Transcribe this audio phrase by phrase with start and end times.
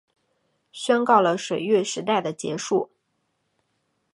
[0.71, 2.89] 宣告了水运时代的结束